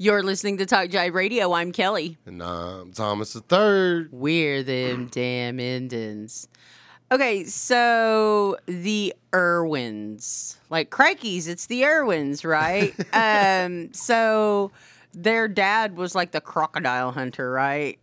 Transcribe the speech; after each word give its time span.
You're 0.00 0.22
listening 0.22 0.58
to 0.58 0.66
Talk 0.66 0.90
Jive 0.90 1.14
Radio. 1.14 1.52
I'm 1.52 1.72
Kelly. 1.72 2.16
And 2.24 2.40
I'm 2.40 2.92
Thomas 2.92 3.32
the 3.32 3.40
Third. 3.40 4.10
We're 4.12 4.62
them 4.62 5.06
damn 5.10 5.58
Indians. 5.58 6.46
Okay, 7.10 7.42
so 7.42 8.56
the 8.66 9.12
Irwins, 9.34 10.56
like 10.70 10.90
crikeys, 10.90 11.48
it's 11.48 11.66
the 11.66 11.84
Irwins, 11.84 12.44
right? 12.44 12.94
um, 13.12 13.92
so 13.92 14.70
their 15.14 15.48
dad 15.48 15.96
was 15.96 16.14
like 16.14 16.30
the 16.30 16.40
crocodile 16.40 17.10
hunter, 17.10 17.50
right? 17.50 17.98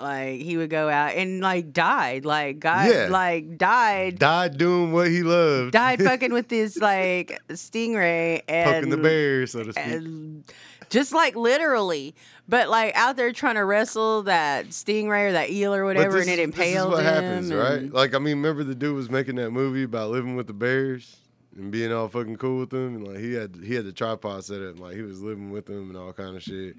Like 0.00 0.40
he 0.40 0.56
would 0.56 0.70
go 0.70 0.88
out 0.88 1.14
and 1.14 1.40
like 1.40 1.72
died, 1.72 2.24
like 2.24 2.58
got 2.60 2.88
Yeah. 2.92 3.08
like 3.10 3.58
died, 3.58 4.18
Died 4.18 4.56
doing 4.58 4.92
what 4.92 5.08
he 5.08 5.22
loved. 5.22 5.72
died 5.72 6.02
fucking 6.04 6.32
with 6.32 6.48
this 6.48 6.76
like 6.78 7.40
stingray 7.50 8.42
and 8.48 8.70
Poking 8.74 8.90
the 8.90 8.96
bear, 8.96 9.46
so 9.46 9.62
to 9.64 9.72
speak. 9.72 9.84
and 9.84 10.44
just 10.90 11.12
like 11.14 11.34
literally, 11.36 12.14
but 12.48 12.68
like 12.68 12.94
out 12.96 13.16
there 13.16 13.32
trying 13.32 13.54
to 13.54 13.64
wrestle 13.64 14.24
that 14.24 14.66
stingray 14.68 15.28
or 15.28 15.32
that 15.32 15.50
eel 15.50 15.74
or 15.74 15.84
whatever, 15.84 16.18
this 16.18 16.28
and 16.28 16.38
it 16.38 16.42
is- 16.48 16.54
this 16.54 16.66
is 16.66 16.72
impaled 16.74 16.92
what 16.92 17.00
him. 17.04 17.14
happens, 17.14 17.52
right? 17.52 17.92
Like, 17.92 18.14
I 18.14 18.18
mean, 18.18 18.36
remember 18.36 18.62
the 18.64 18.74
dude 18.74 18.94
was 18.94 19.08
making 19.10 19.36
that 19.36 19.50
movie 19.52 19.84
about 19.84 20.10
living 20.10 20.36
with 20.36 20.46
the 20.48 20.52
bears 20.52 21.16
and 21.56 21.70
being 21.70 21.92
all 21.92 22.08
fucking 22.08 22.36
cool 22.36 22.58
with 22.60 22.70
them, 22.70 22.96
and 22.96 23.06
like 23.08 23.18
he 23.18 23.32
had 23.34 23.56
he 23.64 23.74
had 23.74 23.84
the 23.84 23.92
tripod 23.92 24.44
set 24.44 24.60
up, 24.62 24.70
and 24.72 24.80
like 24.80 24.94
he 24.96 25.02
was 25.02 25.22
living 25.22 25.50
with 25.50 25.66
them 25.66 25.88
and 25.90 25.96
all 25.96 26.12
kind 26.12 26.36
of 26.36 26.42
shit. 26.42 26.76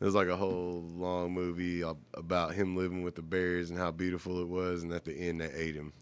It 0.00 0.04
was 0.04 0.14
like 0.14 0.28
a 0.28 0.36
whole 0.36 0.84
long 0.94 1.32
movie 1.32 1.82
about 2.14 2.54
him 2.54 2.76
living 2.76 3.02
with 3.02 3.14
the 3.14 3.22
bears 3.22 3.70
and 3.70 3.78
how 3.78 3.90
beautiful 3.90 4.40
it 4.42 4.48
was, 4.48 4.82
and 4.82 4.92
at 4.92 5.04
the 5.06 5.14
end 5.14 5.40
they 5.40 5.50
ate 5.52 5.74
him. 5.74 5.92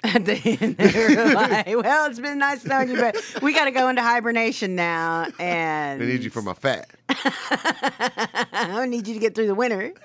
At 0.02 0.24
the 0.24 0.34
end, 0.60 0.78
they 0.78 1.14
were 1.14 1.34
like, 1.34 1.66
"Well, 1.66 2.08
it's 2.10 2.18
been 2.18 2.38
nice 2.38 2.64
knowing 2.64 2.88
you, 2.88 2.96
but 2.96 3.22
we 3.42 3.52
got 3.52 3.66
to 3.66 3.70
go 3.70 3.90
into 3.90 4.00
hibernation 4.00 4.74
now, 4.74 5.26
and 5.38 6.00
They 6.00 6.06
need 6.06 6.24
you 6.24 6.30
for 6.30 6.40
my 6.40 6.54
fat. 6.54 6.88
I 7.10 8.86
need 8.88 9.06
you 9.06 9.12
to 9.12 9.20
get 9.20 9.34
through 9.34 9.48
the 9.48 9.54
winter." 9.54 9.92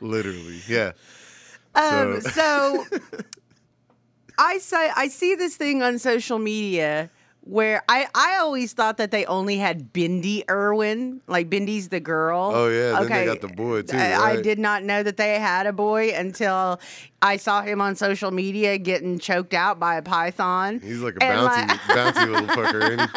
Literally, 0.00 0.60
yeah. 0.68 0.92
Um, 1.76 2.20
So- 2.20 2.30
so 2.30 2.84
I 4.38 4.58
say 4.58 4.90
I 4.96 5.06
see 5.08 5.34
this 5.36 5.56
thing 5.56 5.82
on 5.82 5.98
social 6.00 6.38
media 6.40 7.10
where 7.44 7.82
I, 7.88 8.06
I 8.14 8.36
always 8.40 8.72
thought 8.72 8.98
that 8.98 9.10
they 9.10 9.24
only 9.26 9.56
had 9.56 9.92
Bindi 9.92 10.44
Irwin, 10.48 11.20
like 11.26 11.50
Bindi's 11.50 11.88
the 11.88 11.98
girl. 11.98 12.52
Oh, 12.54 12.68
yeah, 12.68 13.00
then 13.00 13.08
they 13.08 13.24
got 13.24 13.40
the 13.40 13.48
boy, 13.48 13.82
too, 13.82 13.96
I, 13.96 14.14
I 14.14 14.40
did 14.40 14.60
not 14.60 14.84
know 14.84 15.02
that 15.02 15.16
they 15.16 15.40
had 15.40 15.66
a 15.66 15.72
boy 15.72 16.10
until 16.14 16.80
I 17.20 17.36
saw 17.38 17.62
him 17.62 17.80
on 17.80 17.96
social 17.96 18.30
media 18.30 18.78
getting 18.78 19.18
choked 19.18 19.54
out 19.54 19.80
by 19.80 19.96
a 19.96 20.02
python. 20.02 20.78
He's 20.80 21.00
like 21.00 21.16
a 21.16 21.18
bouncy, 21.18 21.66
my- 21.66 21.76
bouncy 21.88 22.30
little 22.30 22.46
fucker? 22.48 23.08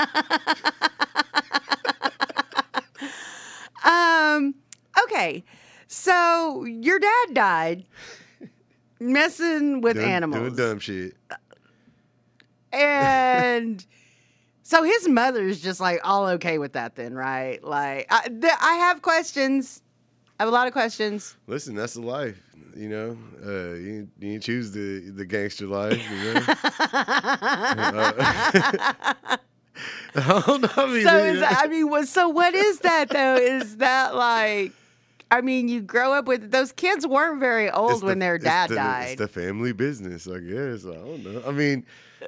Um. 3.84 4.56
Okay. 5.04 5.44
So 5.88 6.66
your 6.66 6.98
dad 7.00 7.34
died 7.34 7.86
messing 9.00 9.82
with 9.82 9.98
Doing- 9.98 10.10
animals. 10.10 10.42
Doing 10.42 10.56
dumb 10.56 10.80
shit. 10.80 11.14
and 12.74 13.86
so 14.68 14.82
his 14.82 15.08
mother's 15.08 15.62
just 15.62 15.80
like 15.80 16.00
all 16.04 16.26
okay 16.28 16.58
with 16.58 16.74
that 16.74 16.96
then 16.96 17.14
right 17.14 17.64
like 17.64 18.08
I, 18.10 18.28
th- 18.28 18.54
I 18.62 18.74
have 18.76 19.04
questions 19.04 19.84
i 20.40 20.44
have 20.44 20.52
a 20.52 20.56
lot 20.56 20.66
of 20.66 20.74
questions 20.74 21.38
Listen, 21.48 21.76
that's 21.76 21.94
the 21.94 22.02
life. 22.02 22.42
You 22.76 22.90
know, 22.90 23.18
uh, 23.46 23.76
you 23.76 24.10
you 24.20 24.38
choose 24.38 24.72
the 24.72 25.10
the 25.12 25.26
gangster 25.26 25.66
life. 25.66 25.98
You 26.12 26.34
know. 26.34 26.42
I 30.18 30.44
don't 30.46 30.62
know. 30.62 30.70
I 30.76 30.86
mean, 30.88 31.06
so 31.06 31.18
is 31.18 31.44
i 31.46 31.68
mean 31.68 32.06
so 32.06 32.28
what 32.28 32.54
is 32.54 32.80
that 32.80 33.10
though 33.10 33.36
is 33.36 33.78
that 33.78 34.16
like 34.16 34.74
i 35.32 35.42
mean 35.42 35.68
you 35.68 35.82
grow 35.82 36.14
up 36.14 36.26
with 36.28 36.52
those 36.52 36.72
kids 36.72 37.06
weren't 37.06 37.40
very 37.40 37.66
it's 37.68 37.78
old 37.78 38.02
the- 38.02 38.06
when 38.06 38.20
their 38.20 38.38
dad 38.38 38.70
the- 38.70 38.76
died 38.76 39.10
It's 39.12 39.20
the 39.22 39.28
family 39.28 39.72
business, 39.74 40.28
I 40.28 40.40
guess. 40.40 40.86
I 40.86 40.94
don't 40.96 41.24
know. 41.24 41.44
I 41.46 41.52
mean, 41.52 41.86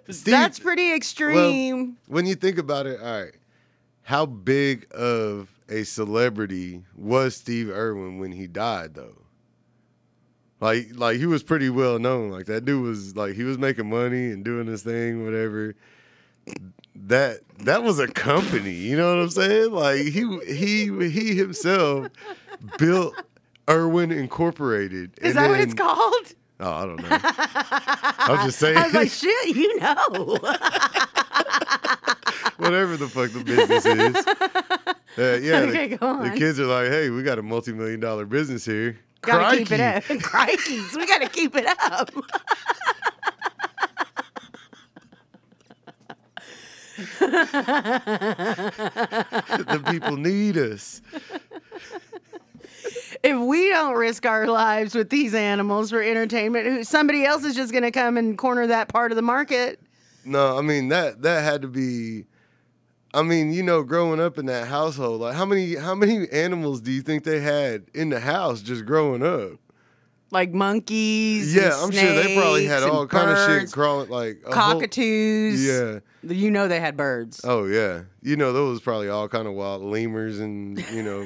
Steve, 0.10 0.32
that's 0.34 0.60
pretty 0.60 0.94
extreme 0.94 1.98
when 2.08 2.26
you 2.26 2.36
think 2.36 2.58
about 2.58 2.86
it, 2.88 3.00
all 3.02 3.22
right, 3.24 3.34
how 4.04 4.26
big 4.26 4.88
of 4.94 5.50
a 5.70 5.84
celebrity 5.84 6.84
was 6.96 7.36
Steve 7.36 7.70
Irwin 7.70 8.20
when 8.20 8.32
he 8.32 8.48
died, 8.48 8.94
though? 8.96 9.22
Like, 10.60 10.88
like 10.96 11.18
he 11.18 11.26
was 11.28 11.44
pretty 11.44 11.70
well 11.70 12.00
known. 12.00 12.32
Like 12.32 12.46
that 12.48 12.66
dude 12.66 12.82
was 12.84 13.16
like 13.16 13.36
he 13.36 13.44
was 13.44 13.58
making 13.60 13.90
money 13.90 14.32
and 14.32 14.44
doing 14.44 14.66
his 14.66 14.82
thing, 14.82 15.24
whatever. 15.24 15.76
That 16.96 17.42
that 17.60 17.84
was 17.84 18.00
a 18.00 18.08
company, 18.08 18.74
you 18.74 18.98
know 18.98 19.16
what 19.16 19.22
I'm 19.24 19.30
saying? 19.30 19.72
Like 19.72 20.02
he 20.02 20.40
he 20.48 21.10
he 21.10 21.36
himself 21.36 22.08
built 22.78 23.14
Irwin 23.70 24.12
Incorporated. 24.12 25.12
is 25.22 25.34
that 25.36 25.50
what 25.50 25.60
it's 25.60 25.74
called 25.74 26.34
Oh, 26.60 26.72
I 26.72 26.86
don't 26.88 27.00
know. 27.02 27.08
I'm 27.12 28.46
just 28.48 28.58
saying. 28.64 28.78
i 28.78 28.86
was 28.86 28.94
like 28.96 29.10
shit 29.12 29.56
you 29.56 29.80
know 29.80 30.38
whatever 32.58 32.98
the 32.98 33.08
fuck 33.08 33.30
the 33.32 33.44
business 33.44 33.86
is. 33.86 34.16
Uh, 35.20 35.38
yeah, 35.40 35.62
the- 35.62 35.68
Okay, 35.70 35.88
go 35.90 36.24
the, 36.24 36.32
kids 36.32 36.60
are 36.60 36.66
like, 36.66 36.88
"Hey, 36.90 37.10
we 37.12 37.22
got 37.22 37.38
a 37.38 37.44
multi-million 37.44 38.00
dollar 38.00 38.26
business 38.26 38.66
here. 38.66 38.98
gotta 39.22 39.58
keep 39.58 39.72
it 39.72 39.80
up 39.80 40.04
crikeys 40.22 40.96
we 40.96 41.06
gotta 41.06 41.30
keep 41.30 41.56
it 41.56 41.68
up 41.68 42.10
the 48.48 49.84
people 49.92 50.18
need 50.18 50.58
us." 50.58 51.02
If 53.28 53.38
we 53.40 53.70
don't 53.70 53.96
risk 53.96 54.26
our 54.26 54.48
lives 54.48 54.96
with 54.96 55.10
these 55.10 55.34
animals 55.34 55.90
for 55.90 56.02
entertainment, 56.02 56.66
who 56.66 56.84
somebody 56.84 57.26
else 57.26 57.44
is 57.44 57.56
just 57.56 57.72
going 57.72 57.84
to 57.84 57.92
come 57.92 58.18
and 58.18 58.38
corner 58.38 58.68
that 58.68 58.88
part 58.88 59.12
of 59.12 59.16
the 59.16 59.22
market. 59.22 59.80
No, 60.26 60.58
I 60.58 60.62
mean 60.62 60.90
that 60.90 61.22
that 61.24 61.44
had 61.44 61.62
to 61.62 61.68
be. 61.68 62.26
I 63.14 63.24
mean, 63.24 63.52
you 63.54 63.64
know, 63.64 63.84
growing 63.84 64.20
up 64.20 64.38
in 64.38 64.46
that 64.48 64.68
household, 64.68 65.22
like 65.22 65.36
how 65.36 65.46
many 65.46 65.76
how 65.76 65.96
many 65.96 66.28
animals 66.30 66.82
do 66.82 66.92
you 66.92 67.02
think 67.02 67.24
they 67.24 67.40
had 67.40 67.86
in 67.94 68.10
the 68.10 68.20
house 68.20 68.62
just 68.62 68.86
growing 68.86 69.24
up? 69.24 69.60
Like 70.30 70.52
monkeys, 70.54 71.56
Yeah, 71.56 71.72
I'm 71.82 71.90
sure 71.92 72.14
they 72.14 72.36
probably 72.36 72.66
had 72.66 72.84
all 72.84 73.08
kind 73.08 73.30
of 73.32 73.38
shit 73.48 73.72
crawling, 73.72 74.10
like 74.10 74.42
a 74.46 74.54
whole- 74.54 74.74
cockatoos. 74.74 75.66
yeah. 75.66 76.00
you 76.22 76.52
know 76.52 76.68
they 76.68 76.82
had 76.82 76.98
birds. 76.98 77.40
Oh 77.46 77.64
yeah, 77.66 78.02
you 78.22 78.36
know 78.36 78.52
those 78.52 78.72
was 78.74 78.82
probably 78.82 79.08
all 79.08 79.30
kind 79.30 79.48
of 79.48 79.54
wild 79.54 79.82
lemurs 79.84 80.40
and 80.40 80.78
you 80.92 81.02
know 81.02 81.26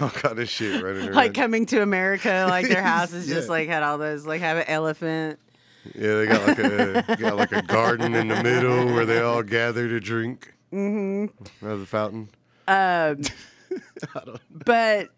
all 0.00 0.10
kind 0.10 0.38
of 0.38 0.48
shit 0.48 0.82
running 0.82 1.04
around. 1.06 1.14
like 1.14 1.34
coming 1.34 1.66
to 1.66 1.82
America, 1.82 2.46
like 2.48 2.68
their 2.68 2.82
houses 2.94 3.26
just 3.26 3.46
Yeah. 3.48 3.50
like 3.52 3.68
had 3.68 3.82
all 3.82 3.98
those, 3.98 4.26
like 4.26 4.40
have 4.40 4.56
an 4.58 4.64
elephant. 4.68 5.38
Yeah, 5.94 6.16
they 6.16 6.26
got 6.26 6.46
like 6.46 6.58
a 6.58 7.16
got 7.20 7.36
like 7.36 7.52
a 7.52 7.62
garden 7.62 8.14
in 8.14 8.28
the 8.28 8.42
middle 8.42 8.86
where 8.92 9.06
they 9.06 9.20
all 9.20 9.42
gather 9.42 9.88
to 9.88 9.98
drink. 10.00 10.52
Mm-hmm. 10.72 11.64
Another 11.64 11.84
fountain. 11.86 12.28
Um, 12.68 13.22
but 14.64 15.08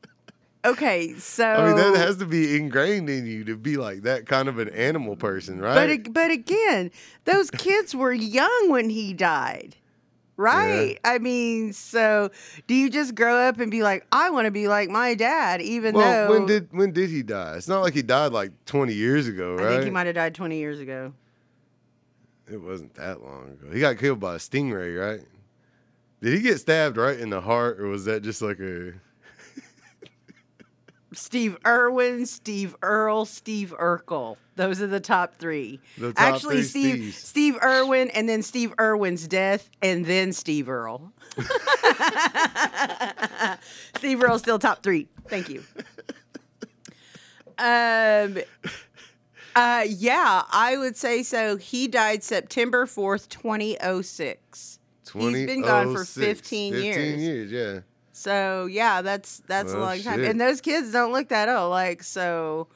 okay, 0.64 1.14
so 1.18 1.46
I 1.46 1.66
mean, 1.66 1.76
that 1.76 1.96
has 1.96 2.16
to 2.18 2.26
be 2.26 2.56
ingrained 2.56 3.10
in 3.10 3.26
you 3.26 3.44
to 3.44 3.56
be 3.56 3.76
like 3.76 4.02
that 4.02 4.26
kind 4.26 4.48
of 4.48 4.58
an 4.58 4.68
animal 4.70 5.16
person, 5.16 5.60
right? 5.60 6.02
But 6.04 6.12
but 6.12 6.30
again, 6.30 6.90
those 7.24 7.50
kids 7.50 7.94
were 7.94 8.12
young 8.12 8.70
when 8.70 8.88
he 8.90 9.12
died. 9.12 9.76
Right? 10.42 10.98
I 11.04 11.18
mean, 11.18 11.72
so 11.72 12.30
do 12.66 12.74
you 12.74 12.90
just 12.90 13.14
grow 13.14 13.36
up 13.36 13.60
and 13.60 13.70
be 13.70 13.82
like, 13.82 14.06
I 14.10 14.30
want 14.30 14.46
to 14.46 14.50
be 14.50 14.66
like 14.66 14.90
my 14.90 15.14
dad, 15.14 15.62
even 15.62 15.94
well, 15.94 16.28
though 16.28 16.38
when 16.38 16.46
did 16.46 16.68
when 16.72 16.92
did 16.92 17.10
he 17.10 17.22
die? 17.22 17.54
It's 17.56 17.68
not 17.68 17.82
like 17.82 17.94
he 17.94 18.02
died 18.02 18.32
like 18.32 18.50
20 18.66 18.92
years 18.92 19.28
ago, 19.28 19.56
I 19.58 19.62
right? 19.62 19.70
think 19.70 19.84
he 19.84 19.90
might 19.90 20.06
have 20.06 20.16
died 20.16 20.34
20 20.34 20.56
years 20.56 20.80
ago. 20.80 21.12
It 22.50 22.60
wasn't 22.60 22.94
that 22.94 23.22
long 23.22 23.50
ago. 23.52 23.72
He 23.72 23.80
got 23.80 23.98
killed 23.98 24.20
by 24.20 24.34
a 24.34 24.38
stingray, 24.38 24.98
right? 24.98 25.24
Did 26.20 26.34
he 26.34 26.40
get 26.40 26.58
stabbed 26.58 26.96
right 26.96 27.18
in 27.18 27.30
the 27.30 27.40
heart, 27.40 27.80
or 27.80 27.86
was 27.86 28.04
that 28.04 28.22
just 28.22 28.42
like 28.42 28.58
a? 28.60 28.92
Steve 31.14 31.56
Irwin, 31.66 32.26
Steve 32.26 32.74
Earl, 32.82 33.24
Steve 33.24 33.74
Urkel. 33.78 34.36
Those 34.56 34.82
are 34.82 34.86
the 34.86 35.00
top 35.00 35.36
three. 35.36 35.80
The 35.98 36.12
top 36.12 36.34
Actually, 36.34 36.56
three 36.56 36.64
Steve 36.64 36.96
Steves. 36.96 37.12
Steve 37.14 37.58
Irwin, 37.62 38.10
and 38.10 38.28
then 38.28 38.42
Steve 38.42 38.74
Irwin's 38.78 39.26
death, 39.26 39.70
and 39.80 40.04
then 40.04 40.32
Steve 40.32 40.68
Earl. 40.68 41.12
Steve 43.96 44.22
Earl's 44.22 44.42
still 44.42 44.58
top 44.58 44.82
three. 44.82 45.08
Thank 45.28 45.48
you. 45.48 45.62
Um. 47.58 48.38
Uh. 49.54 49.84
Yeah, 49.88 50.42
I 50.50 50.76
would 50.78 50.96
say 50.96 51.22
so. 51.22 51.56
He 51.56 51.88
died 51.88 52.22
September 52.22 52.86
fourth, 52.86 53.28
twenty 53.28 53.78
oh 53.80 54.02
six. 54.02 54.78
He's 55.12 55.46
been 55.46 55.60
gone 55.62 55.88
for 55.88 56.04
2006. 56.04 56.14
15 56.14 56.74
years. 56.74 56.96
15 56.96 57.20
years, 57.20 57.52
yeah. 57.52 57.80
So 58.12 58.66
yeah, 58.66 59.02
that's 59.02 59.42
that's 59.48 59.72
a 59.72 59.76
Well, 59.76 59.86
long 59.86 60.02
time. 60.02 60.22
And 60.24 60.40
those 60.40 60.60
kids 60.60 60.92
don't 60.92 61.12
look 61.12 61.28
that 61.28 61.48
old. 61.48 61.70
Like 61.70 62.02
so, 62.02 62.68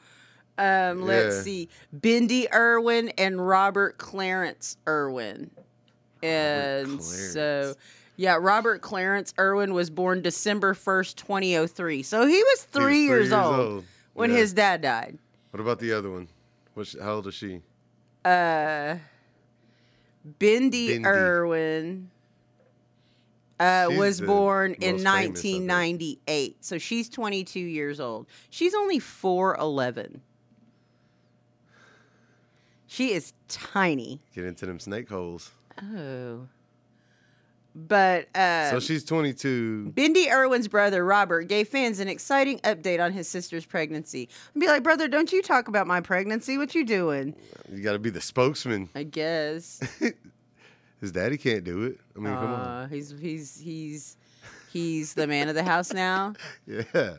um, 0.57 1.01
let's 1.03 1.35
Yeah. 1.35 1.41
see, 1.43 1.69
Bindi 1.95 2.51
Irwin 2.53 3.09
and 3.17 3.45
Robert 3.47 3.97
Clarence 3.97 4.77
Irwin, 4.87 5.51
and 6.23 7.01
so 7.01 7.75
Yeah, 8.19 8.37
Robert 8.41 8.81
Clarence 8.81 9.31
Irwin 9.39 9.75
was 9.75 9.91
born 9.91 10.23
December 10.23 10.73
1st, 10.73 11.17
2003. 11.17 12.01
So 12.01 12.25
he 12.25 12.41
was 12.41 12.63
three, 12.63 13.05
He 13.05 13.09
was 13.11 13.29
three 13.29 13.29
years, 13.29 13.31
old, 13.31 13.85
when 14.13 14.31
Yeah. 14.31 14.37
his 14.37 14.53
dad 14.53 14.81
died. 14.81 15.19
What 15.51 15.59
about 15.61 15.77
the 15.77 15.93
other 15.93 16.09
one? 16.09 16.27
What's 16.73 16.99
how 16.99 17.15
old 17.15 17.27
is 17.27 17.35
she? 17.35 17.61
Uh, 18.25 18.95
Bindi. 20.39 21.05
Irwin 21.05 22.09
uh, 23.59 23.87
was 23.91 24.21
born 24.21 24.73
in 24.73 25.03
most 25.03 25.03
famous, 25.03 25.05
I 25.07 25.21
think. 25.21 25.69
1998. 25.69 26.65
So 26.65 26.77
she's 26.77 27.09
22 27.09 27.59
years 27.59 27.99
old. 27.99 28.27
She's 28.49 28.73
only 28.73 28.99
4'11. 28.99 30.19
She 32.87 33.11
is 33.11 33.33
tiny. 33.47 34.21
Get 34.33 34.45
into 34.45 34.65
them 34.65 34.79
snake 34.79 35.09
holes. 35.09 35.51
Oh. 35.81 36.47
But 37.75 38.35
uh, 38.35 38.71
so 38.71 38.79
she's 38.79 39.03
22. 39.03 39.93
Bindi 39.95 40.31
Irwin's 40.31 40.67
brother, 40.67 41.05
Robert, 41.05 41.43
gave 41.43 41.67
fans 41.67 41.99
an 41.99 42.07
exciting 42.07 42.59
update 42.59 42.99
on 42.99 43.11
his 43.11 43.27
sister's 43.27 43.65
pregnancy. 43.65 44.29
And 44.53 44.61
be 44.61 44.67
like, 44.67 44.81
brother, 44.81 45.07
don't 45.07 45.31
you 45.31 45.43
talk 45.43 45.67
about 45.67 45.85
my 45.85 46.01
pregnancy. 46.01 46.57
What 46.57 46.73
you 46.73 46.83
doing? 46.83 47.35
You 47.71 47.83
got 47.83 47.93
to 47.93 47.99
be 47.99 48.09
the 48.09 48.21
spokesman. 48.21 48.89
I 48.95 49.03
guess. 49.03 49.79
His 51.01 51.11
daddy 51.11 51.37
can't 51.37 51.63
do 51.63 51.83
it. 51.83 51.99
I 52.15 52.19
mean, 52.19 52.37
come 52.37 52.53
on. 52.53 52.59
Uh, 52.61 52.87
he's 52.87 53.13
he's 53.19 53.59
he's 53.59 54.17
he's 54.71 55.13
the 55.13 55.27
man 55.27 55.47
of 55.49 55.55
the 55.55 55.63
house 55.63 55.93
now. 55.93 56.33
Yeah. 56.67 57.17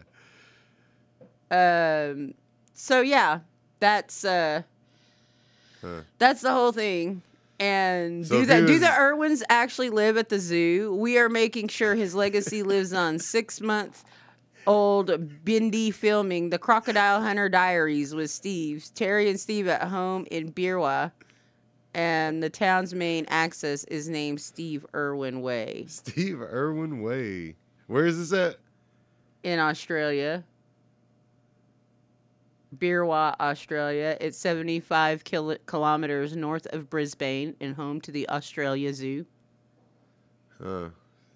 Um. 1.50 2.34
So 2.74 3.00
yeah, 3.00 3.40
that's 3.80 4.24
uh, 4.24 4.62
Huh. 5.80 6.00
that's 6.18 6.40
the 6.42 6.52
whole 6.52 6.72
thing. 6.72 7.22
And 7.60 8.26
So 8.26 8.36
do 8.36 8.40
if 8.42 8.48
the 8.48 8.66
do 8.66 8.78
the 8.78 8.90
Irwins 8.92 9.42
actually 9.48 9.90
live 9.90 10.16
at 10.16 10.28
the 10.28 10.38
zoo? 10.38 10.94
We 10.94 11.18
are 11.18 11.28
making 11.28 11.68
sure 11.68 11.94
his 11.94 12.14
legacy 12.14 12.62
lives 12.62 12.92
on. 12.92 13.18
Six 13.18 13.60
month 13.60 14.04
old 14.66 15.08
Bindi 15.44 15.92
filming 15.94 16.50
the 16.50 16.58
Crocodile 16.58 17.20
Hunter 17.22 17.48
Diaries 17.48 18.14
with 18.14 18.30
Steve, 18.30 18.84
Terri, 18.94 19.28
and 19.30 19.40
Steve 19.40 19.66
at 19.68 19.82
home 19.84 20.26
in 20.30 20.52
Beerwah. 20.52 21.10
And 21.94 22.42
the 22.42 22.50
town's 22.50 22.94
main 22.94 23.24
access 23.28 23.84
is 23.84 24.08
named 24.08 24.40
Steve 24.40 24.84
Irwin 24.94 25.40
Way 25.40 25.86
Steve 25.88 26.40
Irwin 26.40 27.00
Way. 27.02 27.56
Where 27.86 28.06
is 28.06 28.18
this 28.18 28.32
at? 28.38 28.56
in 29.42 29.58
Australia. 29.58 30.44
Beerwah, 32.76 33.34
Australia. 33.40 34.16
It's 34.20 34.36
75 34.36 35.24
kil- 35.24 35.56
kilometers 35.66 36.36
north 36.36 36.66
of 36.66 36.90
Brisbane 36.90 37.54
and 37.60 37.74
home 37.74 38.00
to 38.02 38.12
the 38.12 38.28
Australia 38.28 38.92
Zoo. 38.92 39.24
Uh, 40.62 40.88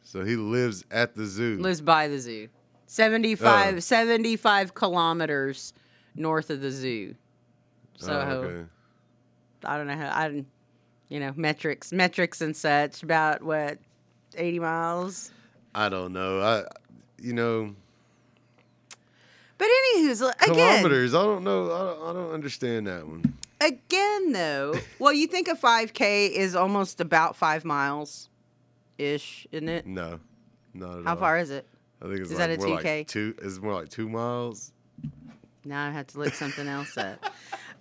so 0.03 0.25
he 0.25 0.37
lives 0.37 0.85
at 0.91 1.15
the 1.15 1.25
zoo. 1.25 1.57
Lives 1.59 1.81
by 1.81 2.09
the 2.09 2.19
zoo. 2.19 2.49
75, 2.87 3.77
Oh. 3.77 3.81
75 3.81 4.75
kilometers 4.75 5.73
north 6.15 6.51
of 6.51 6.61
the 6.61 6.71
zoo. 6.71 7.15
So 7.97 8.13
Oh, 8.13 8.31
okay. 8.33 8.69
I 9.65 9.77
don't 9.77 9.87
know 9.87 9.97
how 9.97 10.09
I 10.09 10.45
you 11.09 11.21
know, 11.21 11.33
metrics 11.37 11.93
metrics 11.93 12.41
and 12.41 12.57
such 12.57 13.03
about 13.03 13.43
what 13.43 13.79
80 14.37 14.61
miles. 14.61 15.31
I 15.75 15.89
don't 15.91 16.13
know. 16.13 16.41
I, 16.41 16.65
you 17.21 17.33
know, 17.35 17.75
But 19.59 19.69
anywho's 19.95 20.21
again, 20.23 20.39
kilometers. 20.55 21.15
I 21.15 21.23
don't 21.23 21.45
know. 21.45 21.67
I 21.67 21.79
don't, 21.85 22.09
I 22.09 22.13
don't 22.15 22.33
understand 22.33 22.87
that 22.87 23.07
one. 23.07 23.37
again 23.61 24.33
though, 24.33 24.75
well, 24.99 25.13
you 25.13 25.27
think 25.27 25.49
a 25.49 25.55
5K 25.55 26.31
is 26.31 26.55
almost 26.57 27.01
about 27.01 27.37
5 27.37 27.65
miles 27.65 28.29
ish, 28.99 29.47
isn't 29.53 29.69
it? 29.69 29.87
No, 29.87 30.19
not 30.75 30.99
at 31.01 31.05
How 31.05 31.11
all. 31.11 31.17
far 31.17 31.39
is 31.39 31.51
it? 31.51 31.67
I 32.01 32.07
think 32.07 32.21
it's 32.21 32.31
is 32.31 32.39
like 32.39 32.49
that 32.49 32.59
a 32.59 32.63
2K? 32.67 32.85
like 32.99 33.07
two. 33.09 33.35
It's 33.43 33.59
more 33.61 33.75
like 33.75 33.89
two 33.91 34.09
miles. 34.09 34.73
Now 35.65 35.87
I 35.87 35.91
have 35.91 36.07
to 36.09 36.19
look 36.19 36.35
something 36.35 36.69
else 36.69 36.97
up. 36.97 37.25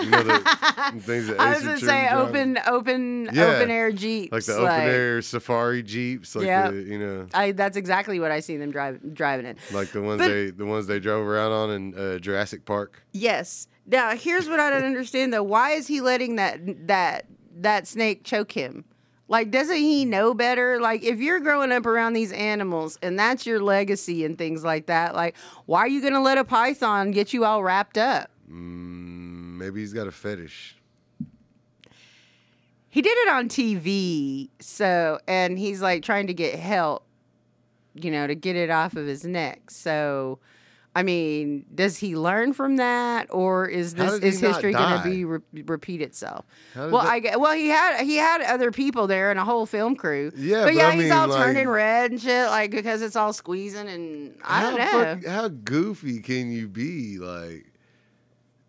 You 0.00 0.10
know 0.10 0.22
the 0.22 1.00
things 1.00 1.26
that 1.28 1.40
I 1.40 1.54
was 1.54 1.62
gonna 1.64 1.78
say 1.78 2.08
open, 2.10 2.58
open, 2.66 3.28
Yeah. 3.32 3.44
open 3.46 3.70
air 3.70 3.92
jeeps. 3.92 4.32
like 4.32 4.44
the 4.44 4.56
open 4.56 4.70
air 4.88 5.22
safari 5.22 5.82
jeeps, 5.82 6.34
like 6.36 6.46
Yep. 6.46 6.70
the 6.72 6.76
you 6.82 6.98
know, 6.98 7.26
I 7.34 7.52
that's 7.52 7.76
exactly 7.76 8.18
what 8.20 8.30
I 8.30 8.40
see 8.40 8.56
them 8.56 8.70
drive 8.70 9.14
driving 9.14 9.46
in. 9.46 9.56
like 9.72 9.90
the 9.92 10.00
ones 10.02 10.20
But- 10.20 10.28
they 10.28 10.50
the 10.50 10.66
ones 10.66 10.86
they 10.86 11.00
drove 11.00 11.26
around 11.26 11.52
on 11.52 11.70
in 11.70 11.94
uh, 11.98 12.18
Jurassic 12.18 12.64
Park. 12.64 13.02
Yes. 13.12 13.66
Now 13.86 14.14
here's 14.16 14.48
what 14.48 14.60
I 14.60 14.70
don't 14.70 14.84
understand 14.92 15.32
though. 15.32 15.42
Why 15.42 15.72
is 15.72 15.86
he 15.86 16.00
letting 16.00 16.36
that 16.36 16.60
that 16.86 17.26
that 17.56 17.86
snake 17.86 18.24
choke 18.24 18.52
him? 18.52 18.84
Like, 19.28 19.50
doesn't 19.50 19.76
he 19.76 20.04
know 20.04 20.34
better? 20.34 20.78
Like, 20.78 21.02
if 21.04 21.18
you're 21.18 21.40
growing 21.40 21.72
up 21.72 21.86
around 21.86 22.12
these 22.12 22.32
animals 22.32 22.98
and 23.02 23.18
that's 23.18 23.46
your 23.46 23.60
legacy 23.62 24.26
and 24.26 24.36
things 24.36 24.62
like 24.62 24.86
that, 24.86 25.14
like, 25.14 25.36
why 25.64 25.80
are 25.80 25.88
you 25.88 26.02
gonna 26.02 26.20
let 26.20 26.36
a 26.36 26.44
python 26.44 27.12
get 27.12 27.32
you 27.32 27.44
all 27.46 27.62
wrapped 27.62 27.96
up? 27.96 28.30
Mm, 28.50 28.91
maybe 29.62 29.80
he's 29.80 29.92
got 29.92 30.06
a 30.08 30.10
fetish. 30.10 30.76
He 32.88 33.00
did 33.00 33.16
it 33.16 33.28
on 33.28 33.48
TV, 33.48 34.50
so 34.60 35.18
and 35.26 35.58
he's 35.58 35.80
like 35.80 36.02
trying 36.02 36.26
to 36.26 36.34
get 36.34 36.58
help, 36.58 37.04
you 37.94 38.10
know, 38.10 38.26
to 38.26 38.34
get 38.34 38.54
it 38.56 38.68
off 38.68 38.96
of 38.96 39.06
his 39.06 39.24
neck. 39.24 39.70
So, 39.70 40.40
I 40.94 41.02
mean, 41.02 41.64
does 41.74 41.96
he 41.96 42.16
learn 42.16 42.52
from 42.52 42.76
that, 42.76 43.28
or 43.30 43.66
is 43.66 43.94
this 43.94 44.20
he 44.20 44.28
is 44.28 44.40
history 44.40 44.72
going 44.74 45.02
to 45.02 45.08
be 45.08 45.24
re- 45.24 45.40
repeat 45.64 46.02
itself? 46.02 46.44
Well, 46.76 46.90
that- 46.90 47.06
I 47.06 47.20
get, 47.20 47.40
well 47.40 47.54
he 47.54 47.68
had 47.68 48.02
he 48.04 48.16
had 48.16 48.42
other 48.42 48.70
people 48.70 49.06
there 49.06 49.30
and 49.30 49.40
a 49.40 49.44
whole 49.44 49.64
film 49.64 49.96
crew. 49.96 50.30
Yeah, 50.36 50.64
but 50.64 50.74
yeah, 50.74 50.90
he's 50.92 51.04
mean, 51.04 51.12
all 51.12 51.28
like- 51.28 51.42
turning 51.46 51.68
red 51.70 52.10
and 52.10 52.20
shit, 52.20 52.46
like 52.50 52.72
because 52.72 53.00
it's 53.00 53.16
all 53.16 53.32
squeezing 53.32 53.88
and 53.88 54.34
I 54.44 54.62
don't 54.64 54.78
know. 54.78 55.14
fuck- 55.22 55.24
how 55.32 55.48
goofy 55.48 56.20
can 56.20 56.52
you 56.52 56.68
be? 56.68 57.16
Like, 57.18 57.71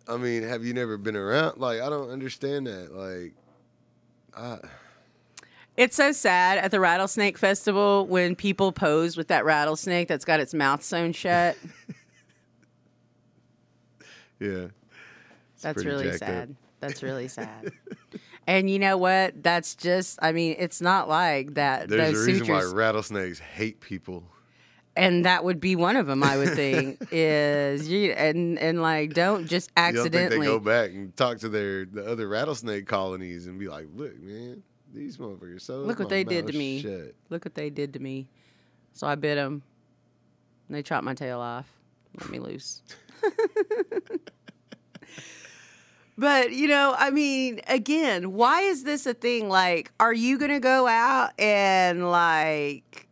I 0.08 0.16
mean, 0.16 0.42
have 0.42 0.64
you 0.64 0.74
never 0.74 0.96
been 0.96 1.16
around? 1.16 1.58
Like, 1.58 1.80
I 1.80 1.88
don't 1.88 2.10
understand 2.10 2.66
that. 2.66 2.94
Like, 2.94 3.32
I. 4.36 4.58
It's 5.76 5.96
so 5.96 6.12
sad 6.12 6.58
at 6.58 6.70
the 6.70 6.78
rattlesnake 6.78 7.36
festival 7.36 8.06
when 8.06 8.36
people 8.36 8.70
pose 8.70 9.16
with 9.16 9.28
that 9.28 9.44
rattlesnake 9.44 10.06
that's 10.06 10.24
got 10.24 10.38
its 10.40 10.54
mouth 10.54 10.82
sewn 10.82 11.12
shut. 11.12 11.56
Yeah. 14.40 14.66
That's 15.62 15.84
really 15.84 16.04
jacked 16.04 16.22
up. 16.22 16.28
sad. 16.28 16.56
That's 16.80 17.02
really 17.02 17.28
sad. 17.28 17.72
and 18.46 18.68
you 18.68 18.78
know 18.78 18.98
what? 18.98 19.42
That's 19.42 19.74
just 19.74 20.18
I 20.20 20.32
mean, 20.32 20.56
it's 20.58 20.80
not 20.80 21.08
like 21.08 21.54
that 21.54 21.88
There's 21.88 22.12
those 22.12 22.22
a 22.22 22.26
reason 22.26 22.46
sutures 22.46 22.72
why 22.72 22.76
rattlesnakes 22.76 23.38
hate 23.38 23.80
people. 23.80 24.24
And 24.96 25.24
that 25.24 25.44
would 25.44 25.60
be 25.60 25.76
one 25.76 25.96
of 25.96 26.06
them 26.06 26.22
I 26.22 26.36
would 26.36 26.54
think 26.54 27.06
is 27.10 27.88
you 27.88 28.12
and 28.12 28.58
and 28.58 28.80
like 28.80 29.14
don't 29.14 29.46
just 29.46 29.70
You 29.76 29.82
don't 29.82 29.94
think 29.94 30.14
accidentally 30.14 30.46
they 30.46 30.52
go 30.52 30.58
back 30.60 30.90
and 30.90 31.16
talk 31.16 31.38
to 31.38 31.48
their 31.48 31.84
the 31.84 32.06
other 32.06 32.28
rattlesnake 32.28 32.86
colonies 32.86 33.46
and 33.46 33.58
be 33.58 33.68
like, 33.68 33.86
"Look, 33.94 34.18
man, 34.20 34.62
these 34.92 35.18
motherfuckers 35.18 35.62
so 35.62 35.80
Look 35.80 35.98
what 35.98 36.08
they 36.08 36.24
did 36.24 36.46
to 36.46 36.52
me." 36.52 36.84
look 37.30 37.44
what 37.44 37.54
they 37.54 37.70
did 37.70 37.92
to 37.94 37.98
me. 37.98 38.28
So 38.94 39.08
I 39.08 39.16
bit 39.16 39.34
them. 39.34 39.62
And 40.68 40.76
they 40.76 40.82
chopped 40.82 41.04
my 41.04 41.14
tail 41.14 41.40
off. 41.40 41.66
Let 42.18 42.30
me 42.30 42.38
loose. 42.38 42.82
but, 46.16 46.52
you 46.52 46.68
know, 46.68 46.94
I 46.96 47.10
mean, 47.10 47.60
again, 47.66 48.32
why 48.32 48.62
is 48.62 48.84
this 48.84 49.04
a 49.06 49.14
thing? 49.14 49.48
Like, 49.48 49.90
are 49.98 50.12
you 50.12 50.38
to 50.52 50.60
go 50.60 50.86
out 50.86 51.32
and, 51.40 52.08
like, 52.10 53.08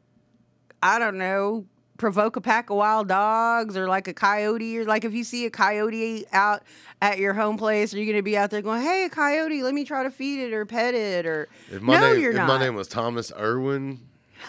I 0.82 0.98
don't 1.00 1.18
know, 1.18 1.66
provoke 2.02 2.35
a 2.35 2.40
pack 2.40 2.68
of 2.68 2.76
wild 2.76 3.06
dogs 3.06 3.76
or 3.76 3.87
like 3.87 4.09
a 4.09 4.12
coyote 4.12 4.76
or 4.76 4.85
like 4.85 5.04
if 5.04 5.14
you 5.14 5.23
see 5.23 5.47
a 5.47 5.50
coyote 5.50 6.26
out 6.32 6.64
at 7.00 7.18
your 7.18 7.32
home 7.32 7.56
place, 7.56 7.94
are 7.94 7.99
you 7.99 8.04
going 8.06 8.16
to 8.16 8.23
be 8.23 8.37
out 8.37 8.50
there 8.50 8.61
going, 8.61 8.82
"Hey, 8.82 9.04
a 9.04 9.09
coyote, 9.09 9.62
let 9.62 9.73
me 9.73 9.85
try 9.85 10.02
to 10.02 10.11
feed 10.11 10.40
it 10.40 10.52
or 10.52 10.66
pet 10.66 10.94
it?" 10.94 11.25
Or 11.26 11.49
If 11.71 11.80
my 11.80 11.94
no, 12.00 12.12
name 12.12 12.21
you're 12.21 12.32
if 12.32 12.37
not. 12.38 12.49
my 12.49 12.59
name 12.59 12.75
was 12.75 12.88
Thomas 12.88 13.32
Irwin, 13.38 14.00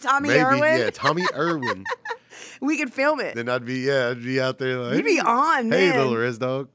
Tommy 0.00 0.28
maybe 0.28 0.40
Irwin, 0.40 0.78
yeah, 0.80 0.90
Tommy 0.90 1.24
Irwin, 1.34 1.84
we 2.60 2.76
could 2.76 2.92
film 2.92 3.18
it. 3.20 3.34
then 3.34 3.48
I'd 3.48 3.64
be 3.64 3.80
yeah, 3.80 4.10
I'd 4.10 4.22
be 4.22 4.38
out 4.38 4.58
there 4.58 4.76
like 4.78 4.96
You'd 4.96 5.06
be 5.06 5.18
on, 5.18 5.70
Hey, 5.72 5.88
man. 5.90 5.96
little 5.98 6.16
res 6.16 6.36
dog. 6.36 6.68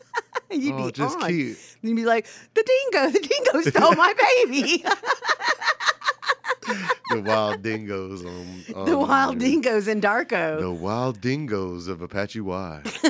You'd 0.50 0.72
oh, 0.74 0.86
be 0.86 0.92
just 0.92 1.18
on. 1.20 1.28
cute. 1.28 1.58
You'd 1.82 1.96
be 1.96 2.06
like, 2.06 2.26
"The 2.54 2.62
dingo, 2.62 3.10
the 3.10 3.20
dingo 3.28 3.70
stole 3.70 3.92
my 3.94 4.14
baby." 4.46 4.84
The 7.10 7.22
wild 7.22 7.62
dingoes 7.62 8.24
on, 8.24 8.64
on 8.74 8.88
the 8.88 8.98
wild 8.98 9.40
there. 9.40 9.48
dingoes 9.48 9.88
in 9.88 10.00
Darko. 10.00 10.60
The 10.60 10.70
wild 10.70 11.20
dingoes 11.20 11.88
of 11.88 12.02
Apache 12.02 12.40
Y. 12.40 12.82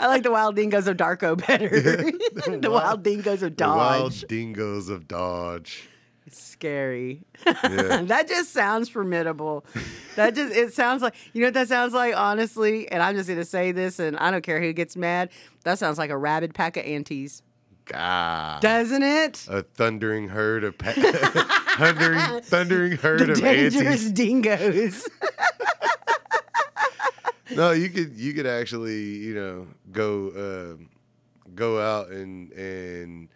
I 0.00 0.06
like 0.06 0.22
the 0.22 0.30
wild 0.30 0.56
dingoes 0.56 0.86
of 0.86 0.96
Darko 0.96 1.36
better. 1.46 1.68
the, 1.70 2.58
wild, 2.62 2.72
wild- 2.72 3.02
dingoes 3.02 3.42
of 3.42 3.56
Dodge. 3.56 3.70
The 3.70 3.76
wild 3.76 4.28
dingoes 4.28 4.88
of 4.88 5.06
Dodge. 5.08 5.88
Scary. 6.30 7.24
Yeah. 7.44 8.02
that 8.04 8.28
just 8.28 8.52
sounds 8.52 8.88
formidable. 8.88 9.64
That 10.14 10.34
just 10.36 10.54
it 10.54 10.72
sounds 10.72 11.02
like 11.02 11.14
you 11.32 11.40
know 11.40 11.48
what 11.48 11.54
that 11.54 11.68
sounds 11.68 11.92
like, 11.92 12.16
honestly. 12.16 12.90
And 12.90 13.02
I'm 13.02 13.16
just 13.16 13.28
gonna 13.28 13.44
say 13.44 13.72
this, 13.72 13.98
and 13.98 14.16
I 14.16 14.30
don't 14.30 14.42
care 14.42 14.60
who 14.60 14.72
gets 14.72 14.96
mad. 14.96 15.30
That 15.64 15.78
sounds 15.78 15.98
like 15.98 16.10
a 16.10 16.16
rabid 16.16 16.54
pack 16.54 16.76
of 16.76 16.84
antes, 16.84 17.42
God. 17.90 18.62
doesn't 18.62 19.02
it? 19.02 19.46
a 19.48 19.62
thundering 19.62 20.28
herd 20.28 20.64
of 20.64 20.78
pa- 20.78 20.92
thundering, 21.76 22.40
thundering 22.42 22.92
herd 22.92 23.20
the 23.20 23.32
of 23.32 23.40
dangerous 23.40 24.10
dingoes. 24.10 25.08
No, 27.52 27.72
you 27.72 27.88
could 27.88 28.16
you 28.16 28.32
could 28.32 28.46
actually 28.46 29.02
you 29.16 29.34
know 29.34 29.66
go 29.90 30.28
um 30.76 30.88
go 31.56 31.80
out 31.80 32.10
and 32.10 32.52
and 32.52 33.28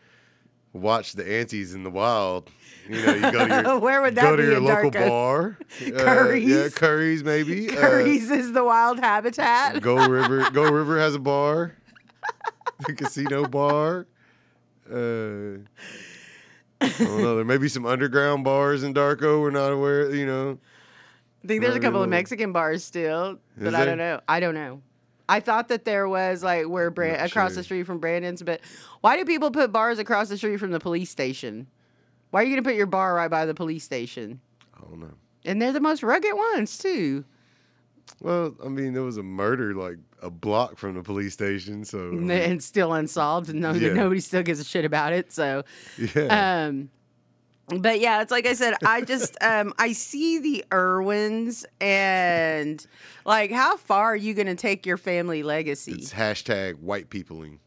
watch 0.73 1.15
the 1.15 1.29
antes 1.29 1.75
in 1.75 1.83
the 1.83 1.91
wild. 1.91 2.49
You 2.89 3.05
know, 3.05 3.15
you 3.15 3.21
go 3.33 3.49
to 3.49 3.63
your 3.63 3.79
Where 3.81 4.03
would 4.03 4.15
that 4.15 4.23
go 4.23 4.37
be 4.37 4.43
to 4.43 4.49
your 4.53 4.61
local 4.61 4.91
bar. 4.93 5.59
Uh, 5.81 5.85
yeah, 5.85 5.99
Curry's? 5.99 6.75
Curry's 6.75 7.25
maybe. 7.25 7.77
Uh, 7.77 7.99
is 7.99 8.53
the 8.53 8.63
wild 8.63 9.01
habitat. 9.01 9.81
Gold 9.81 10.09
River. 10.09 10.49
Gold 10.53 10.71
River 10.71 10.99
has 11.01 11.15
a 11.15 11.21
bar. 11.21 11.75
The 12.87 12.95
casino 12.95 13.47
bar. 13.47 14.07
Uh, 14.91 15.59
I 16.81 16.89
don't 16.99 17.23
know. 17.23 17.37
There 17.37 17.45
may 17.45 17.57
be 17.59 17.69
some 17.69 17.87
underground 17.87 18.45
bars 18.45 18.83
in 18.83 18.93
Darko. 18.95 19.41
We're 19.41 19.51
not 19.51 19.73
aware. 19.73 20.15
You 20.15 20.27
know. 20.27 20.59
I 21.43 21.47
think 21.47 21.63
there's 21.63 21.77
a 21.77 21.81
couple 21.81 22.03
of. 22.03 22.09
Mexican 22.09 22.53
bars 22.53 22.85
still, 22.85 23.39
but 23.57 23.69
Is 23.69 23.75
I 23.75 23.85
don't 23.85 23.99
there? 23.99 24.17
know. 24.17 24.21
I 24.29 24.41
don't 24.41 24.55
know. 24.55 24.81
I 25.29 25.41
thought 25.41 25.69
that 25.69 25.85
there 25.87 26.07
was 26.09 26.43
like 26.43 26.67
where 26.69 26.91
Brand- 26.91 27.19
Not 27.19 27.31
across 27.31 27.51
sure. 27.53 27.57
the 27.57 27.65
street 27.65 27.85
from 27.85 27.99
Brandon's, 27.99 28.43
but 28.43 28.61
why 29.01 29.17
do 29.17 29.25
people 29.25 29.51
put 29.51 29.73
bars 29.73 29.99
across 29.99 30.29
the 30.29 30.37
street 30.37 30.59
from 30.59 30.71
the 30.71 30.81
police 30.81 31.11
station? 31.11 31.67
Why 32.31 32.43
are 32.43 32.45
you 32.45 32.51
gonna 32.51 32.63
put 32.63 32.75
your 32.75 32.87
bar 32.87 33.15
right 33.15 33.31
by 33.31 33.47
the 33.47 33.55
police 33.55 33.85
station? 33.85 34.41
I 34.77 34.81
don't 34.83 35.01
know. 35.01 35.15
And 35.47 35.61
they're 35.63 35.73
the 35.73 35.81
most 35.81 36.03
rugged 36.03 36.35
ones 36.35 36.77
too. 36.77 37.25
Well, 38.21 38.55
I 38.65 38.69
mean, 38.69 38.93
there 38.95 39.03
was 39.03 39.17
a 39.17 39.23
murder 39.23 39.75
like 39.75 39.99
a 40.23 40.31
block 40.31 40.79
from 40.79 40.95
the 40.95 41.03
police 41.03 41.33
station, 41.35 41.85
so 41.85 42.11
And 42.11 42.63
still 42.63 42.93
unsolved, 42.93 43.51
and 43.51 43.61
no, 43.61 43.73
Yeah. 43.73 43.93
nobody 43.93 44.21
still 44.21 44.43
gives 44.43 44.61
a 44.61 44.65
shit 44.65 44.85
about 44.85 45.13
it. 45.13 45.33
So, 45.33 45.65
yeah. 45.99 46.67
um, 46.67 46.91
but 47.81 47.99
yeah, 48.01 48.21
it's 48.23 48.31
like 48.31 48.47
I 48.47 48.53
said, 48.55 48.75
I 48.87 49.01
just 49.03 49.37
um, 49.43 49.73
I 49.79 49.93
see 49.93 50.39
the 50.39 50.65
Irwins, 50.73 51.65
and 51.81 52.85
like, 53.25 53.51
how 53.51 53.77
far 53.77 54.13
are 54.13 54.17
you 54.17 54.35
gonna 54.35 54.55
take 54.55 54.87
your 54.87 54.97
family 54.99 55.43
legacy? 55.43 55.93
it's 55.93 56.13
hashtag 56.13 56.75
white 56.81 57.11
peopling. 57.11 57.59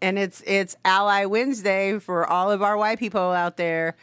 and 0.00 0.18
it's 0.18 0.42
it's 0.46 0.76
Ally 0.84 1.24
Wednesday 1.26 1.98
for 1.98 2.26
all 2.26 2.50
of 2.50 2.62
our 2.62 2.76
white 2.76 2.98
people 2.98 3.20
out 3.32 3.56
there 3.56 3.96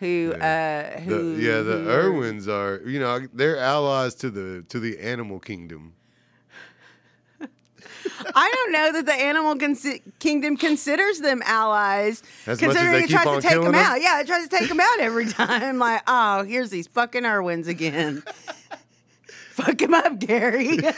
who 0.00 0.32
uh 0.34 1.00
The, 1.06 1.36
yeah, 1.38 1.60
the 1.60 1.78
who 1.78 1.88
are- 1.88 1.92
Irwins 2.02 2.48
are 2.48 2.80
you 2.84 2.98
know 2.98 3.20
they're 3.32 3.58
allies 3.58 4.14
to 4.16 4.30
the 4.30 4.64
to 4.68 4.80
the 4.80 4.98
animal 4.98 5.38
kingdom. 5.38 5.92
I 8.34 8.50
don't 8.54 8.72
know 8.72 8.92
that 8.92 9.06
the 9.06 9.14
animal 9.14 9.54
consi- 9.56 10.02
kingdom 10.18 10.56
considers 10.56 11.20
them 11.20 11.42
allies, 11.44 12.22
As 12.46 12.60
much 12.60 12.70
as 12.70 12.76
considering 12.76 12.92
they 12.92 13.04
it 13.04 13.10
tries 13.10 13.24
to 13.36 13.40
take 13.40 13.52
them, 13.62 13.64
them? 13.72 13.74
out. 13.76 14.00
Yeah, 14.02 14.20
it 14.20 14.26
tries 14.26 14.46
to 14.46 14.56
take 14.56 14.68
them 14.68 14.78
out 14.80 15.00
every 15.00 15.26
time. 15.26 15.78
Like, 15.86 16.02
oh, 16.06 16.42
here's 16.44 16.68
these 16.70 16.86
fucking 16.88 17.24
Irwins 17.24 17.66
again. 17.68 18.22
Fuck 19.52 19.80
him 19.80 19.94
up, 19.94 20.18
Gary. 20.18 20.78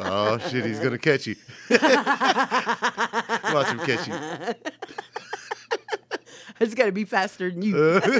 Oh 0.00 0.38
shit, 0.38 0.64
he's 0.64 0.78
gonna 0.78 0.96
catch 0.96 1.26
you. 1.26 1.34
Watch 1.70 1.80
him 3.68 3.78
catch 3.80 4.06
you. 4.06 4.14
It's 6.60 6.74
gotta 6.74 6.92
be 6.92 7.04
faster 7.04 7.50
than 7.50 7.62
you. 7.62 8.00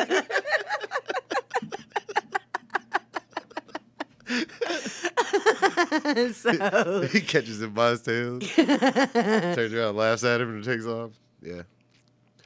So 6.33 7.03
he 7.13 7.21
catches 7.21 7.63
him 7.63 7.73
by 7.73 7.91
his 7.91 8.03
tail, 8.03 8.41
turns 8.57 9.73
around, 9.73 9.95
laughs 9.97 10.25
at 10.25 10.41
him, 10.41 10.57
and 10.57 10.65
takes 10.65 10.87
off. 10.87 11.13
Yeah, 11.43 11.63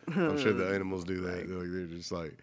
I'm 0.08 0.38
sure 0.38 0.52
the 0.52 0.66
hmm. 0.66 0.74
animals 0.74 1.04
do 1.04 1.20
that. 1.22 1.48
They're, 1.48 1.58
like, 1.58 1.70
they're 1.70 1.86
just 1.86 2.12
like, 2.12 2.36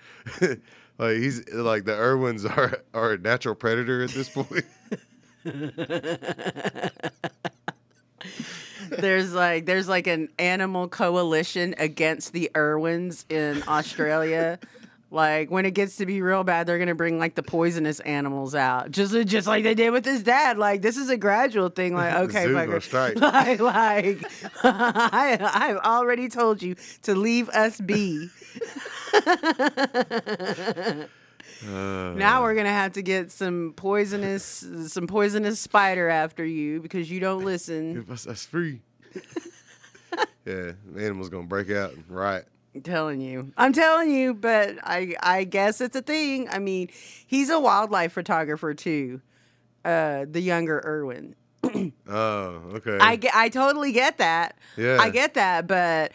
like 0.98 1.18
he's 1.18 1.48
like 1.54 1.86
the 1.86 1.94
Irwins 1.94 2.46
are 2.46 2.82
are 2.94 3.14
a 3.14 3.18
natural 3.18 3.56
predator 3.56 4.04
at 4.04 4.12
this 4.12 4.30
point. 4.30 4.66
There's 9.02 9.34
like 9.34 9.66
there's 9.66 9.88
like 9.90 10.08
an 10.08 10.30
animal 10.40 10.88
coalition 10.88 11.76
against 11.78 12.34
the 12.34 12.50
Irwins 12.56 13.26
in 13.30 13.64
Australia. 13.68 14.60
like 15.12 15.50
when 15.50 15.66
it 15.66 15.72
gets 15.72 15.96
to 15.96 16.06
be 16.06 16.22
real 16.22 16.44
bad, 16.44 16.68
they're 16.68 16.78
gonna 16.78 16.94
bring 16.94 17.18
like 17.18 17.34
the 17.36 17.42
poisonous 17.44 18.00
animals 18.02 18.54
out, 18.54 18.92
just 18.92 19.14
just 19.28 19.48
like 19.48 19.64
they 19.64 19.74
did 19.74 19.90
with 19.90 20.06
his 20.06 20.22
dad. 20.24 20.58
Like 20.60 20.82
this 20.84 20.98
is 20.98 21.10
a 21.10 21.18
gradual 21.18 21.70
thing. 21.70 21.96
Like 21.96 22.14
okay, 22.30 22.46
fucker. 22.46 23.20
like 23.20 23.60
like 23.60 24.32
I 24.64 25.38
I've 25.42 25.78
already 25.78 26.30
told 26.30 26.62
you 26.62 26.76
to 27.04 27.16
leave 27.16 27.50
us 27.50 27.80
be. 27.82 28.30
Uh, 31.68 32.14
Now 32.16 32.42
we're 32.44 32.56
gonna 32.56 32.70
have 32.70 32.94
to 32.94 33.02
get 33.02 33.32
some 33.32 33.74
poisonous 33.76 34.66
some 34.88 35.08
poisonous 35.08 35.60
spider 35.60 36.08
after 36.08 36.46
you 36.46 36.80
because 36.82 37.12
you 37.12 37.20
don't 37.20 37.44
listen. 37.44 38.06
that's 38.08 38.46
free. 38.46 38.80
yeah, 40.46 40.72
the 40.94 41.06
animal's 41.06 41.30
gonna 41.30 41.48
break 41.48 41.70
out 41.72 41.94
and 41.94 42.04
riot. 42.10 42.48
I'm 42.76 42.82
telling 42.82 43.20
you. 43.22 43.52
I'm 43.58 43.74
telling 43.74 44.12
you, 44.12 44.34
but 44.34 44.78
I 44.84 45.16
I 45.22 45.44
guess 45.44 45.82
it's 45.82 45.96
a 45.96 46.02
thing. 46.02 46.48
I 46.50 46.60
mean, 46.60 46.90
he's 47.28 47.50
a 47.50 47.60
wildlife 47.60 48.14
photographer 48.14 48.74
too. 48.74 49.22
Uh 49.86 50.26
the 50.30 50.42
younger 50.42 50.82
Irwin. 50.86 51.36
Oh, 52.12 52.62
okay. 52.76 52.98
I 53.00 53.16
get, 53.18 53.36
I 53.36 53.50
totally 53.50 53.92
get 53.92 54.18
that. 54.18 54.58
yeah. 54.76 54.98
I 55.00 55.12
get 55.12 55.36
that, 55.36 55.68
but 55.68 56.14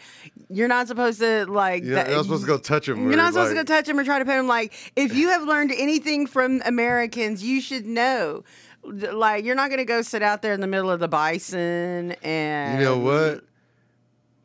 you're 0.49 0.67
not 0.67 0.89
supposed 0.89 1.19
to 1.19 1.45
like 1.45 1.83
You're 1.83 1.95
that- 1.95 2.07
you're 2.07 2.17
not 2.17 2.23
supposed 2.25 2.43
to 2.43 2.47
go 2.47 2.57
touch 2.57 2.89
him. 2.89 3.07
You're 3.07 3.15
not 3.15 3.31
supposed 3.33 3.51
to 3.51 3.55
go 3.55 3.63
touch 3.63 3.87
him 3.87 3.97
or 3.97 4.03
try 4.03 4.19
to 4.19 4.25
pet 4.25 4.37
him. 4.37 4.47
Like, 4.47 4.73
if 4.97 5.15
you 5.15 5.29
have 5.35 5.43
learned 5.43 5.71
anything 5.71 6.27
from 6.27 6.61
Americans, 6.65 7.41
you 7.43 7.61
should 7.61 7.85
know. 7.85 8.43
Like, 8.87 9.45
you're 9.45 9.55
not 9.55 9.69
going 9.69 9.79
to 9.79 9.85
go 9.85 10.01
sit 10.01 10.21
out 10.21 10.41
there 10.41 10.53
in 10.53 10.61
the 10.61 10.67
middle 10.67 10.89
of 10.89 10.99
the 10.99 11.07
bison 11.07 12.11
and. 12.23 12.79
You 12.79 12.85
know 12.85 12.97
what? 12.97 13.43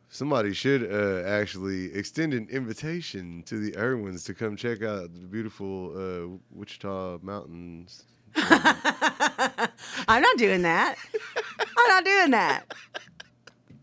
Somebody 0.09 0.53
should 0.53 0.91
uh, 0.93 1.23
actually 1.29 1.95
extend 1.95 2.35
an 2.35 2.49
invitation 2.51 3.45
to 3.45 3.59
the 3.61 3.77
Irwins 3.77 4.25
to 4.25 4.35
come 4.35 4.57
check 4.57 4.83
out 4.83 5.13
the 5.15 5.27
beautiful 5.29 5.93
uh, 5.97 6.37
Wichita 6.51 7.19
mountains. 7.23 8.05
I'm 8.37 10.23
not 10.23 10.37
doing 10.37 10.63
that. 10.63 10.97
I'm 11.15 11.89
not 11.89 12.05
doing 12.05 12.31
that. 12.33 12.65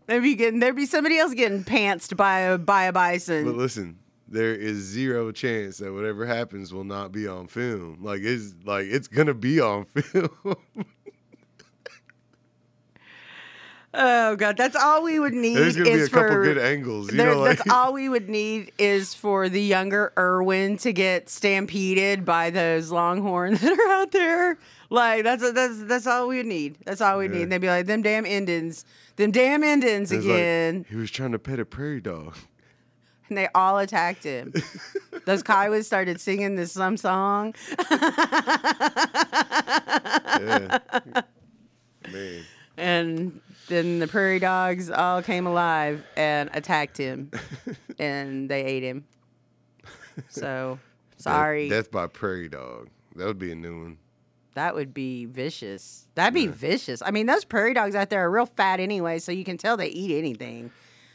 There'd 0.06 0.22
be 0.22 0.34
getting 0.34 0.60
there'd 0.60 0.74
be 0.74 0.86
somebody 0.86 1.18
else 1.18 1.34
getting 1.34 1.64
pantsed 1.64 2.16
by 2.16 2.40
a 2.40 2.58
by 2.58 2.84
a 2.84 2.92
bison 2.92 3.44
But 3.44 3.56
listen, 3.56 3.97
there 4.30 4.54
is 4.54 4.78
zero 4.78 5.32
chance 5.32 5.78
that 5.78 5.92
whatever 5.92 6.26
happens 6.26 6.72
will 6.72 6.84
not 6.84 7.12
be 7.12 7.26
on 7.26 7.46
film. 7.46 7.98
Like 8.02 8.20
it's 8.22 8.54
like 8.64 8.86
it's 8.86 9.08
gonna 9.08 9.34
be 9.34 9.60
on 9.60 9.84
film. 9.86 10.28
Oh 13.94 14.36
god, 14.36 14.56
that's 14.58 14.76
all 14.76 15.02
we 15.02 15.18
would 15.18 15.32
need 15.32 15.56
There's 15.56 15.74
gonna 15.74 15.86
be 15.88 15.92
a 15.92 16.02
is 16.02 16.08
couple 16.10 16.28
for 16.28 16.44
good 16.44 16.58
angles. 16.58 17.10
You 17.10 17.16
there- 17.16 17.30
know, 17.34 17.40
like 17.40 17.56
that's 17.58 17.70
all 17.70 17.94
we 17.94 18.08
would 18.10 18.28
need 18.28 18.70
is 18.78 19.14
for 19.14 19.48
the 19.48 19.62
younger 19.62 20.12
Irwin 20.18 20.76
to 20.78 20.92
get 20.92 21.30
stampeded 21.30 22.24
by 22.24 22.50
those 22.50 22.90
longhorns 22.90 23.60
that 23.62 23.78
are 23.78 23.92
out 23.92 24.12
there. 24.12 24.58
Like 24.90 25.24
that's 25.24 25.52
that's 25.52 25.82
that's 25.84 26.06
all 26.06 26.28
we 26.28 26.36
would 26.36 26.46
need. 26.46 26.76
That's 26.84 27.00
all 27.00 27.18
we 27.18 27.24
Yeah. 27.26 27.30
need. 27.32 27.42
And 27.44 27.52
they'd 27.52 27.58
be 27.62 27.68
like, 27.68 27.86
them 27.86 28.02
damn 28.02 28.26
Indians, 28.26 28.84
them 29.16 29.30
damn 29.30 29.64
Indians 29.64 30.12
it's 30.12 30.24
like, 30.24 30.34
again. 30.34 30.84
he 30.90 30.96
was 30.96 31.10
trying 31.10 31.32
to 31.32 31.38
pet 31.38 31.58
a 31.58 31.64
prairie 31.64 32.02
dog. 32.02 32.36
And 33.28 33.38
they 33.38 33.48
all 33.54 33.78
attacked 33.78 34.24
him. 34.24 34.52
Those 35.26 35.42
Kiowas 35.42 35.84
started 35.84 36.20
singing 36.20 36.56
this 36.56 36.72
some 36.72 36.96
song. 36.96 37.54
Yeah. 40.40 40.78
Man. 42.12 42.44
And 42.76 43.40
then 43.68 43.98
the 43.98 44.06
prairie 44.06 44.38
dogs 44.38 44.90
all 44.90 45.20
came 45.22 45.46
alive 45.46 46.04
and 46.16 46.48
attacked 46.54 46.96
him, 46.96 47.30
and 47.98 48.48
they 48.48 48.64
ate 48.64 48.82
him. 48.82 49.04
So 50.28 50.78
sorry, 51.16 51.68
Death 51.68 51.90
by 51.90 52.06
Prairie 52.06 52.48
Dog. 52.48 52.88
That 53.16 53.26
would 53.26 53.38
be 53.38 53.50
a 53.52 53.56
new 53.56 53.80
one. 53.82 53.98
that 54.54 54.74
would 54.74 54.94
be 54.94 55.24
vicious. 55.26 56.06
That'd 56.14 56.34
be 56.34 56.46
vicious. 56.46 57.02
I 57.04 57.10
mean, 57.10 57.26
those 57.26 57.44
prairie 57.44 57.74
dogs 57.74 57.94
out 57.94 58.10
there 58.10 58.24
are 58.24 58.30
real 58.30 58.46
fat 58.46 58.80
anyway, 58.80 59.18
so 59.18 59.32
you 59.32 59.44
can 59.44 59.58
tell 59.58 59.76
they 59.76 59.88
eat 59.88 60.16
anything. 60.16 60.70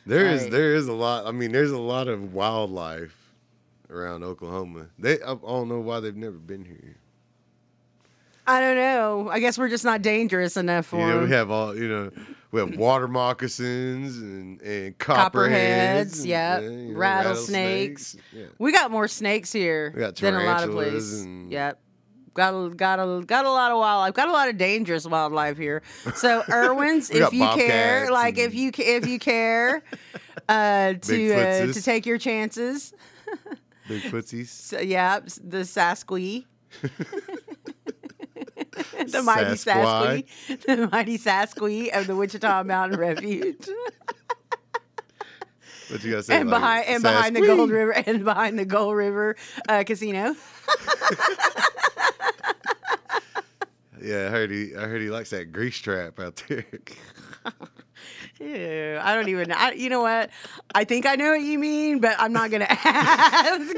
There 0.05 0.25
is 0.27 0.49
there 0.49 0.75
is 0.75 0.87
a 0.87 0.93
lot. 0.93 1.25
I 1.25 1.31
mean, 1.31 1.51
there's 1.51 1.71
a 1.71 1.77
lot 1.79 2.07
of 2.07 2.33
wildlife 2.33 3.15
around 3.89 4.23
Oklahoma. 4.23 4.87
They 4.99 5.21
I 5.21 5.35
don't 5.35 5.69
know 5.69 5.79
why 5.79 5.99
they've 5.99 6.15
never 6.15 6.37
been 6.37 6.65
here. 6.65 6.97
I 8.45 8.59
don't 8.59 8.75
know. 8.75 9.29
I 9.31 9.39
guess 9.39 9.57
we're 9.57 9.69
just 9.69 9.85
not 9.85 10.01
dangerous 10.01 10.57
enough 10.57 10.87
for 10.87 10.99
You 10.99 11.07
know, 11.07 11.23
we 11.23 11.29
have 11.29 11.49
all 11.49 11.75
you 11.77 11.87
know. 11.87 12.11
We 12.51 12.59
have 12.59 12.75
water 12.77 13.07
moccasins 13.07 14.17
and 14.17 14.61
and 14.61 14.97
Copperheads, 14.97 16.21
copperheads. 16.21 16.59
uh, 16.59 16.61
you 16.61 16.69
know, 16.93 16.99
Rattlesnakes. 16.99 18.15
Yeah. 18.33 18.45
We 18.59 18.71
got 18.71 18.91
more 18.91 19.07
snakes 19.07 19.51
here 19.51 19.89
got 19.91 20.15
than 20.17 20.35
a 20.35 20.43
lot 20.43 20.63
of 20.63 20.71
places. 20.71 21.21
and- 21.23 21.51
Yep. 21.51 21.79
Got 22.33 22.53
a, 22.53 22.69
got 22.69 22.99
a 22.99 23.23
got 23.25 23.45
a 23.45 23.51
lot 23.51 23.71
of 23.71 23.77
wildlife. 23.77 24.13
Got 24.15 24.27
a 24.29 24.31
lot 24.31 24.49
of 24.49 24.57
dangerous 24.57 25.05
wildlife 25.05 25.57
here. 25.57 25.83
So 26.15 26.43
Irwins, 26.51 27.11
if 27.11 27.31
you 27.31 27.47
care, 27.49 28.11
like 28.11 28.37
if 28.37 28.55
you 28.55 28.71
if 28.77 29.07
you 29.07 29.19
care 29.19 29.83
uh, 30.49 30.93
to 30.93 31.33
uh, 31.33 31.73
to 31.73 31.81
take 31.81 32.05
your 32.05 32.17
chances, 32.17 32.93
Big 33.87 34.01
footsies. 34.03 34.47
so, 34.47 34.79
yeah, 34.79 35.19
the 35.43 35.63
Sasquee. 35.63 36.45
the 39.05 39.21
mighty. 39.23 39.55
Sasquee, 39.55 40.25
the 40.65 40.89
mighty 40.91 41.17
Sasquee 41.17 41.91
of 41.91 42.07
the 42.07 42.15
Wichita 42.15 42.63
Mountain 42.63 42.99
Refuge. 42.99 43.67
What 45.89 46.03
you 46.03 46.11
gotta 46.11 46.23
say? 46.23 46.39
and 46.39 46.49
like, 46.49 46.59
behind 46.59 46.85
and 46.87 47.03
behind 47.03 47.35
the 47.35 47.41
Gold 47.41 47.69
River 47.69 47.91
and 47.91 48.23
behind 48.23 48.57
the 48.57 48.65
Gold 48.65 48.95
River 48.95 49.35
uh, 49.69 49.83
Casino. 49.85 50.35
Yeah, 54.03 54.27
I 54.27 54.29
heard 54.31 54.51
he. 54.51 54.75
I 54.75 54.81
heard 54.81 55.01
he 55.01 55.09
likes 55.09 55.29
that 55.29 55.53
grease 55.53 55.77
trap 55.77 56.19
out 56.19 56.43
there. 56.49 56.65
Ew, 58.41 58.99
I 59.01 59.15
don't 59.15 59.29
even. 59.29 59.53
You 59.77 59.89
know 59.89 60.01
what? 60.01 60.29
I 60.75 60.83
think 60.83 61.05
I 61.05 61.15
know 61.15 61.29
what 61.29 61.41
you 61.41 61.57
mean, 61.57 61.99
but 61.99 62.17
I'm 62.19 62.33
not 62.33 62.51
gonna 62.51 62.67
ask. 62.69 63.75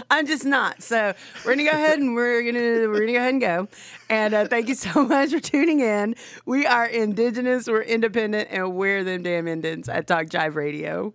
I'm 0.10 0.26
just 0.26 0.46
not. 0.46 0.82
So 0.82 1.12
we're 1.44 1.52
gonna 1.52 1.70
go 1.70 1.76
ahead 1.76 1.98
and 1.98 2.14
we're 2.14 2.42
gonna 2.44 2.88
we're 2.88 3.00
gonna 3.00 3.12
go 3.12 3.18
ahead 3.18 3.32
and 3.34 3.40
go. 3.42 3.68
And 4.08 4.32
uh, 4.32 4.46
thank 4.46 4.68
you 4.68 4.74
so 4.74 5.04
much 5.04 5.32
for 5.32 5.40
tuning 5.40 5.80
in. 5.80 6.14
We 6.46 6.66
are 6.66 6.86
indigenous, 6.86 7.66
we're 7.66 7.82
independent, 7.82 8.48
and 8.50 8.74
we're 8.74 9.04
them 9.04 9.22
damn 9.22 9.46
Indians 9.48 9.90
at 9.90 10.06
Talk 10.06 10.28
Jive 10.28 10.54
Radio. 10.54 11.12